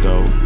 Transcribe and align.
though. 0.00 0.45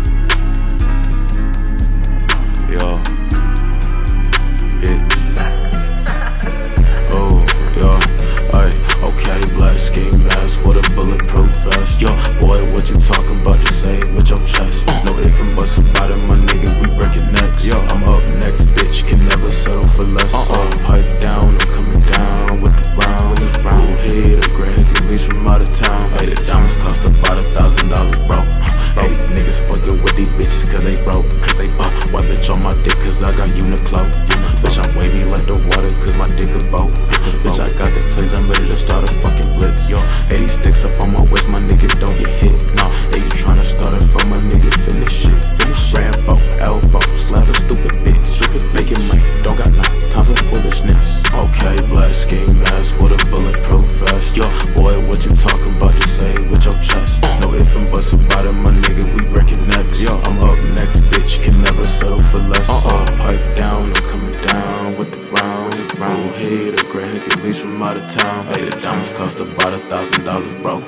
Cause 33.01 33.23
I 33.23 33.35
got 33.37 33.49
Uniqlo. 33.49 34.09
Bitch, 34.63 34.79
I'm 34.79 34.95
wavy 34.97 35.25
like 35.25 35.47
the 35.47 35.59
water 35.69 35.91
cause 36.01 36.13
my 36.15 36.29
dick 36.37 36.53
a 36.55 36.63
boat. 36.71 36.93
Bitch, 37.43 37.61
I 37.61 37.69
got 37.77 37.91
the 37.93 38.01
plays, 38.13 38.35
I'm 38.35 38.49
ready 38.49 38.69
to 38.69 38.77
start 38.77 39.05
a 39.05 39.13
fucking 39.21 39.53
blitz. 39.55 39.89
Yo, 39.91 39.99
hey, 40.29 40.41
these 40.41 40.53
sticks 40.53 40.85
up 40.85 41.01
on 41.03 41.13
my 41.13 41.23
waist, 41.33 41.49
my 41.49 41.61
nigga 41.61 41.89
don't 41.99 42.17
get 42.17 42.29
hit. 42.29 42.57
No, 42.77 42.89
hey, 43.11 43.19
you 43.19 43.33
tryna 43.33 43.65
start 43.65 43.95
it 43.95 44.05
from 44.05 44.33
a 44.33 44.39
nigga, 44.39 44.71
finish 44.87 45.25
shit. 45.25 45.45
Finish 45.59 45.95
it. 45.95 45.99
Rambo, 45.99 46.37
elbow, 46.61 47.01
slap 47.17 47.49
a 47.49 47.55
stupid 47.55 47.93
bitch. 48.05 48.27
Stupid 48.27 48.65
making 48.75 49.03
money, 49.09 49.25
don't 49.43 49.57
got 49.57 49.73
no 49.73 49.83
time 50.09 50.25
for 50.25 50.37
foolishness. 50.49 51.21
Okay, 51.33 51.81
black 51.89 52.15
ski 52.15 52.47
mask 52.53 52.99
with 53.01 53.13
a 53.13 53.21
bulletproof 53.31 53.91
vest. 54.01 54.37
Yo, 54.37 54.45
boy, 54.75 54.97
what 55.07 55.25
you 55.25 55.33
talking 55.33 55.60
Head, 66.61 66.75
a 66.75 67.33
at 67.33 67.43
least 67.43 67.63
from 67.63 67.83
out 67.83 67.97
of 67.97 68.07
town. 68.11 68.45
Hey, 68.49 68.69
the 68.69 68.77
diamonds 68.77 69.15
cost 69.15 69.41
about 69.41 69.73
a 69.73 69.79
thousand 69.89 70.25
dollars, 70.25 70.53
bro. 70.61 70.81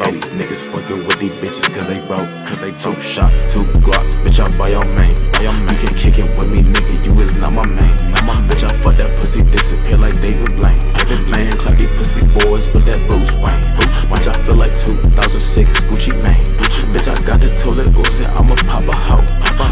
Hey, 0.00 0.12
these 0.12 0.24
niggas 0.24 0.64
fucking 0.72 1.06
with 1.06 1.18
these 1.20 1.32
bitches 1.32 1.68
cause 1.74 1.86
they 1.86 2.00
broke. 2.08 2.32
Cause 2.48 2.58
they 2.60 2.72
two 2.80 2.98
shots, 2.98 3.52
two 3.52 3.64
glocks, 3.84 4.16
bitch, 4.24 4.40
I 4.40 4.48
buy 4.56 4.70
your 4.70 4.86
main. 4.86 5.14
Buy 5.32 5.42
your 5.42 5.52
main. 5.52 5.74
You 5.74 5.86
can 5.86 5.94
kick 5.96 6.18
it 6.18 6.28
with 6.38 6.48
me, 6.48 6.60
nigga, 6.60 7.04
you 7.04 7.20
is 7.20 7.34
not 7.34 7.52
my 7.52 7.66
main. 7.66 7.96
Not 8.08 8.24
my 8.24 8.34
bitch, 8.48 8.64
I 8.64 8.72
fuck 8.80 8.96
that 8.96 9.18
pussy, 9.18 9.42
disappear 9.42 9.98
like 9.98 10.14
David 10.22 10.56
Blaine. 10.56 10.80
David 10.96 11.26
Blaine, 11.26 11.52
clap 11.58 11.76
these 11.76 11.92
pussy 11.98 12.22
boys 12.40 12.66
with 12.72 12.86
that 12.86 13.00
Bruce 13.06 13.32
Wayne. 13.36 13.76
Bruce 13.76 14.04
Watch, 14.08 14.28
I 14.28 14.34
feel 14.46 14.56
like 14.56 14.74
2006 14.74 15.82
Gucci 15.92 16.16
Mane. 16.22 16.40
Gucci 16.56 16.88
bitch, 16.88 17.08
I 17.12 17.20
got 17.22 17.42
the 17.42 17.52
toilet 17.52 17.92
Uzi, 17.92 18.24
I'ma 18.24 18.56
pop 18.64 18.88
a 18.88 18.96
hoe. 18.96 19.20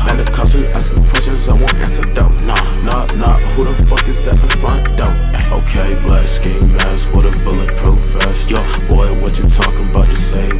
Man, 0.04 0.18
the 0.18 0.30
cops 0.30 0.54
we 0.54 0.66
asking 0.66 1.08
questions, 1.08 1.48
I 1.48 1.54
won't 1.54 1.74
answer 1.76 2.04
though. 2.12 2.28
Nah, 2.44 2.60
nah, 2.82 3.06
nah, 3.16 3.38
who 3.56 3.64
the 3.64 3.74
fuck 3.86 3.95
at 4.26 4.40
the 4.40 4.56
front 4.56 4.96
door? 4.96 5.14
Okay, 5.52 5.94
black 6.02 6.26
ski 6.26 6.58
mask 6.66 7.12
with 7.12 7.26
a 7.26 7.38
bulletproof 7.44 8.04
vest. 8.06 8.50
Yo, 8.50 8.58
boy, 8.88 9.12
what 9.20 9.38
you 9.38 9.44
talking 9.44 9.88
about 9.90 10.10
to 10.10 10.16
say 10.16 10.55